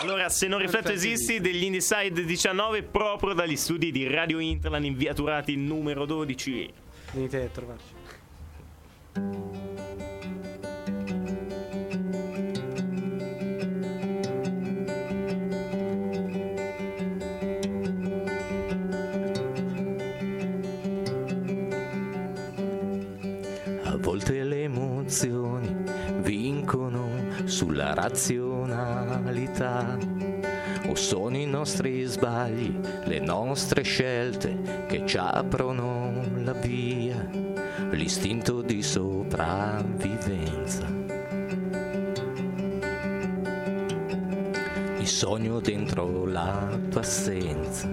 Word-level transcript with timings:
Allora, 0.00 0.30
se 0.30 0.46
non 0.46 0.60
rifletto 0.60 0.92
esisti, 0.92 1.40
degli 1.40 1.62
Indeside 1.62 2.24
19 2.24 2.84
proprio 2.84 3.34
dagli 3.34 3.54
studi 3.54 3.90
di 3.90 4.06
Radio 4.08 4.38
Interland 4.38 4.86
in 4.86 4.96
via 4.96 5.12
Turati 5.12 5.56
numero 5.56 6.06
12. 6.06 6.72
Venite 7.12 7.42
a 7.42 7.48
trovarci. 7.48 7.98
A 23.84 23.96
volte 23.98 24.44
le 24.44 24.62
emozioni 24.62 25.76
vincono 26.22 27.44
sulla 27.44 27.92
razionalità. 28.70 29.98
O 30.86 30.94
sono 30.94 31.36
i 31.36 31.44
nostri 31.46 32.04
sbagli, 32.04 32.78
le 33.04 33.18
nostre 33.20 33.82
scelte 33.82 34.86
che 34.88 35.04
ci 35.06 35.18
aprono 35.18 36.22
la 36.36 36.52
via, 36.52 37.28
l'istinto 37.90 38.62
di 38.62 38.82
sopravvivenza. 38.82 40.86
Il 44.98 45.06
sogno 45.06 45.60
dentro 45.60 46.26
la 46.26 46.78
tua 46.88 47.00
assenza. 47.00 47.88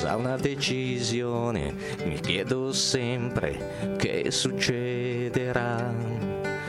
Presa 0.00 0.16
una 0.16 0.36
decisione, 0.36 1.74
mi 2.04 2.18
chiedo 2.20 2.72
sempre 2.72 3.96
che 3.98 4.30
succederà. 4.30 5.92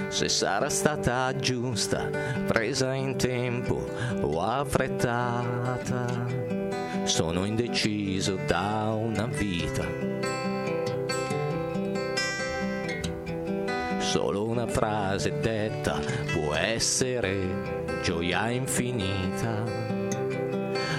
Se 0.09 0.27
sarà 0.27 0.70
stata 0.70 1.34
giusta, 1.38 2.09
presa 2.45 2.94
in 2.94 3.16
tempo 3.16 3.88
o 4.19 4.41
affrettata. 4.41 6.25
Sono 7.06 7.45
indeciso 7.45 8.38
da 8.45 8.94
una 8.94 9.28
vita. 9.28 9.86
Solo 14.00 14.44
una 14.44 14.67
frase 14.67 15.39
detta 15.39 16.02
può 16.34 16.53
essere 16.53 17.80
gioia 18.03 18.50
infinita. 18.50 19.63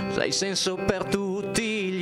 Sei 0.09 0.33
senso 0.33 0.77
per 0.77 1.05
tutti 1.05 1.32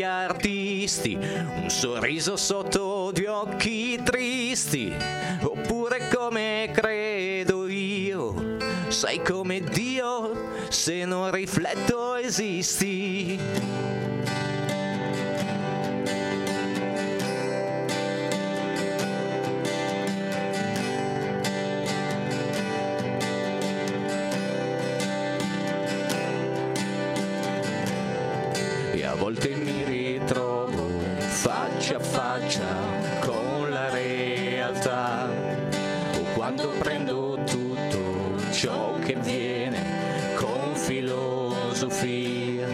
gli 0.01 0.03
artisti, 0.03 1.15
un 1.15 1.69
sorriso 1.69 2.35
sotto 2.35 3.13
gli 3.15 3.27
occhi 3.27 4.01
tristi, 4.03 4.91
oppure 5.43 6.09
come 6.09 6.71
credo 6.73 7.69
io, 7.69 8.57
sei 8.89 9.21
come 9.23 9.61
Dio, 9.61 10.33
se 10.71 11.05
non 11.05 11.31
rifletto 11.31 12.15
esisti. 12.15 13.39
volte 29.31 29.70
faccia 31.91 31.97
a 31.97 32.01
faccia 32.01 32.67
con 33.21 33.71
la 33.71 33.89
realtà. 33.91 35.29
O 36.15 36.23
quando 36.35 36.69
prendo 36.79 37.39
tutto 37.45 38.53
ciò 38.53 38.97
che 39.01 39.15
viene 39.15 40.35
con 40.37 40.75
filosofia 40.75 42.69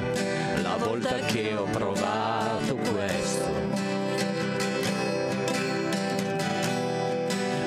la 0.62 0.76
volta 0.76 1.16
che 1.20 1.54
ho 1.54 1.64
provato 1.64 2.76
questo. 2.76 3.44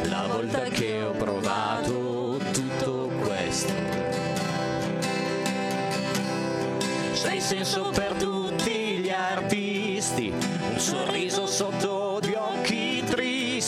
La 0.03 0.27
volta 0.27 0.61
che 0.63 1.01
ho 1.01 1.11
provato 1.11 2.37
tutto 2.51 3.09
questo. 3.23 3.73
Sei 7.13 7.41
senso 7.41 7.89
per 7.93 8.13
tutti 8.13 8.99
gli 8.99 9.09
artisti, 9.09 10.29
un 10.29 10.79
sorriso 10.79 11.18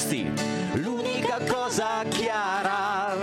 tristi, 0.02 0.32
l'unica 0.82 1.40
cosa 1.48 2.04
chiara, 2.10 3.16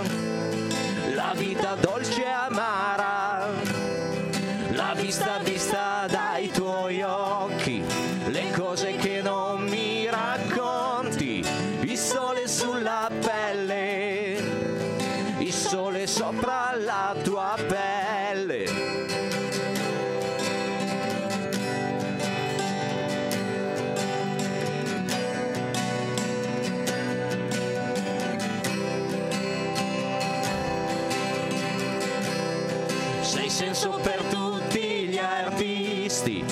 sei 33.29 33.49
senso 33.51 33.91
per 34.01 34.23
tutti 34.23 35.07
gli 35.07 35.19
artisti, 35.19 36.43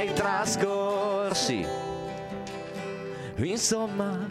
miei 0.00 0.14
trascorsi. 0.14 1.66
Insomma, 3.36 4.30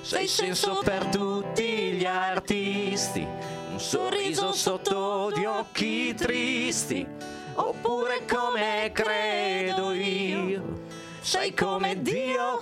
sei 0.00 0.28
senso 0.28 0.80
per 0.84 1.06
tutti 1.06 1.92
gli 1.92 2.04
artisti, 2.04 3.26
un 3.70 3.80
sorriso 3.80 4.52
sotto 4.52 5.32
gli 5.32 5.44
occhi 5.44 6.14
tristi, 6.14 7.06
oppure 7.54 8.24
come 8.26 8.90
credo 8.92 9.92
io, 9.92 10.82
sei 11.20 11.52
come 11.54 12.00
Dio, 12.00 12.60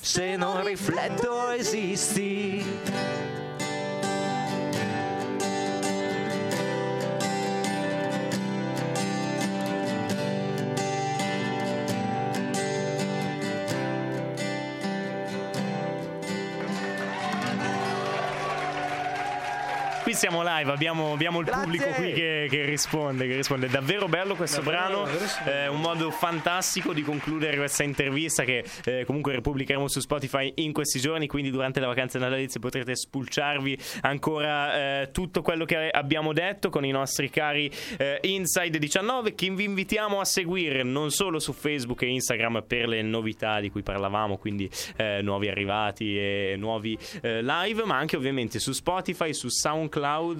se 0.00 0.36
non 0.36 0.64
rifletto 0.64 1.50
esisti. 1.50 3.29
Qui 20.02 20.14
siamo 20.14 20.42
live, 20.42 20.70
abbiamo, 20.70 21.12
abbiamo 21.12 21.40
il 21.40 21.44
Grazie. 21.44 21.62
pubblico 21.62 21.90
qui 21.90 22.12
che, 22.12 22.46
che 22.50 22.64
risponde, 22.64 23.26
che 23.26 23.36
risponde. 23.36 23.66
È 23.66 23.70
davvero 23.70 24.08
bello 24.08 24.34
questo 24.34 24.62
Davvero, 24.62 25.02
brano, 25.04 25.18
è 25.44 25.66
un 25.66 25.80
modo 25.80 26.10
fantastico 26.10 26.92
di 26.92 27.02
concludere 27.02 27.56
questa 27.56 27.82
intervista 27.82 28.44
che 28.44 28.64
eh, 28.84 29.04
comunque 29.04 29.34
ripubblicheremo 29.34 29.88
su 29.88 30.00
Spotify 30.00 30.52
in 30.56 30.72
questi 30.72 31.00
giorni, 31.00 31.26
quindi 31.26 31.50
durante 31.50 31.80
le 31.80 31.86
vacanze 31.86 32.18
natalizie 32.18 32.60
potrete 32.60 32.96
spulciarvi 32.96 33.78
ancora 34.02 35.02
eh, 35.02 35.10
tutto 35.12 35.42
quello 35.42 35.64
che 35.64 35.90
abbiamo 35.90 36.32
detto 36.32 36.70
con 36.70 36.84
i 36.84 36.90
nostri 36.90 37.30
cari 37.30 37.70
eh, 37.98 38.18
Inside 38.22 38.78
19 38.78 39.34
che 39.34 39.50
vi 39.50 39.64
invitiamo 39.64 40.20
a 40.20 40.24
seguire 40.24 40.82
non 40.82 41.10
solo 41.10 41.38
su 41.38 41.52
Facebook 41.52 42.02
e 42.02 42.06
Instagram 42.06 42.64
per 42.66 42.88
le 42.88 43.02
novità 43.02 43.60
di 43.60 43.70
cui 43.70 43.82
parlavamo, 43.82 44.38
quindi 44.38 44.68
eh, 44.96 45.20
nuovi 45.22 45.48
arrivati 45.48 46.16
e 46.18 46.54
nuovi 46.56 46.98
eh, 47.20 47.42
live, 47.42 47.84
ma 47.84 47.96
anche 47.96 48.16
ovviamente 48.16 48.58
su 48.58 48.72
Spotify, 48.72 49.34
su 49.34 49.48
SoundCloud 49.48 49.89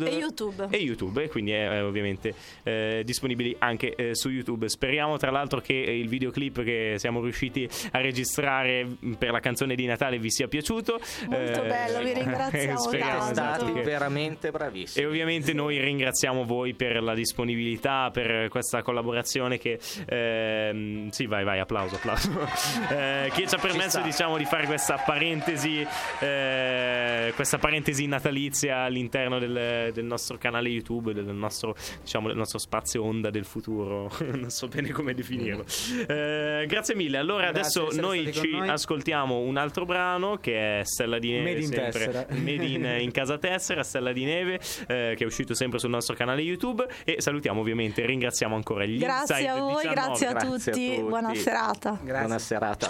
E 0.06 0.16
YouTube. 0.16 0.68
e 0.70 0.76
YouTube, 0.78 1.22
e 1.22 1.28
quindi 1.28 1.50
è 1.52 1.70
eh, 1.70 1.80
ovviamente 1.80 2.34
eh, 2.62 3.02
disponibili 3.04 3.54
anche 3.58 3.94
eh, 3.94 4.14
su 4.14 4.30
YouTube. 4.30 4.68
Speriamo 4.68 5.16
tra 5.18 5.30
l'altro 5.30 5.60
che 5.60 5.74
il 5.74 6.08
videoclip 6.08 6.62
che 6.62 6.94
siamo 6.96 7.20
riusciti 7.22 7.68
a 7.92 8.00
registrare 8.00 8.84
mh, 8.98 9.12
per 9.14 9.30
la 9.30 9.40
canzone 9.40 9.74
di 9.74 9.86
Natale 9.86 10.18
vi 10.18 10.30
sia 10.30 10.48
piaciuto. 10.48 10.98
Molto 11.28 11.62
bello, 11.62 11.98
vi 12.02 12.12
ringraziamo 12.14 12.78
speriamo, 12.78 13.30
esatto, 13.30 13.58
stati 13.64 13.72
che- 13.72 13.82
veramente 13.82 14.50
bravissimi. 14.50 15.04
e 15.04 15.08
ovviamente 15.08 15.52
noi 15.52 15.78
ringraziamo 15.80 16.44
voi 16.44 16.74
per 16.74 17.02
la 17.02 17.14
disponibilità, 17.14 18.10
per 18.12 18.48
questa 18.48 18.82
collaborazione 18.82 19.58
che... 19.58 19.78
ehm, 20.06 21.08
sì, 21.10 21.26
vai, 21.26 21.44
vai, 21.44 21.58
applauso, 21.58 21.96
applauso. 21.96 22.28
Eh, 22.90 23.30
che 23.34 23.46
ci 23.46 23.54
ha 23.54 23.58
permesso, 23.58 23.88
sta. 23.90 24.00
diciamo, 24.02 24.36
di 24.36 24.44
fare 24.44 24.66
questa 24.66 24.96
parentesi, 24.96 25.86
eh, 26.20 27.32
questa 27.34 27.58
parentesi 27.58 28.06
natalizia 28.06 28.78
all'interno 28.78 29.38
del, 29.40 29.92
del 29.92 30.04
nostro 30.04 30.38
canale 30.38 30.68
YouTube, 30.68 31.12
del 31.12 31.24
nostro, 31.24 31.74
diciamo, 32.00 32.28
del 32.28 32.36
nostro 32.36 32.58
spazio 32.58 33.02
onda 33.02 33.30
del 33.30 33.44
futuro. 33.44 34.10
non 34.30 34.50
so 34.50 34.68
bene 34.68 34.90
come 34.90 35.14
definirlo. 35.14 35.64
Eh, 36.06 36.64
grazie 36.68 36.94
mille. 36.94 37.18
Allora, 37.18 37.50
Grazie 37.50 37.80
adesso 37.82 38.00
noi 38.00 38.32
ci 38.32 38.50
noi. 38.50 38.68
ascoltiamo 38.68 39.38
un 39.38 39.56
altro 39.56 39.84
brano 39.84 40.36
che 40.36 40.80
è 40.80 40.84
Stella 40.84 41.18
di 41.18 41.30
Neve. 41.32 41.50
Made 41.50 41.60
in 41.60 41.66
sempre, 41.66 41.90
Tessera. 41.90 42.26
Made 42.38 42.64
in, 42.64 42.96
in 43.00 43.10
Casa 43.10 43.38
Tessera, 43.38 43.82
Stella 43.82 44.12
di 44.12 44.24
Neve, 44.24 44.60
eh, 44.86 45.14
che 45.16 45.24
è 45.24 45.24
uscito 45.24 45.54
sempre 45.54 45.78
sul 45.78 45.90
nostro 45.90 46.14
canale 46.14 46.42
YouTube. 46.42 46.86
E 47.04 47.16
salutiamo 47.20 47.60
ovviamente, 47.60 48.04
ringraziamo 48.04 48.54
ancora 48.54 48.84
gli 48.84 48.98
Grazie 48.98 49.34
Inside 49.36 49.48
a 49.50 49.58
voi, 49.58 49.82
19. 49.82 49.94
grazie 49.94 50.26
a 50.26 50.30
Grazie 50.32 50.48
a 50.48 50.52
tutti, 50.52 50.88
tutti. 50.88 51.02
buona 51.02 51.34
serata. 51.34 51.98
Grazie. 52.02 52.20
Buona 52.20 52.38
serata. 52.38 52.88